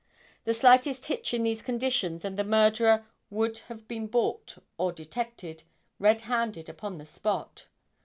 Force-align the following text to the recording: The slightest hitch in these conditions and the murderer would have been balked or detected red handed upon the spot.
The 0.45 0.55
slightest 0.55 1.05
hitch 1.05 1.31
in 1.31 1.43
these 1.43 1.61
conditions 1.61 2.25
and 2.25 2.35
the 2.35 2.43
murderer 2.43 3.05
would 3.29 3.59
have 3.69 3.87
been 3.87 4.07
balked 4.07 4.57
or 4.79 4.91
detected 4.91 5.61
red 5.99 6.21
handed 6.21 6.67
upon 6.67 6.97
the 6.97 7.05
spot. 7.05 7.67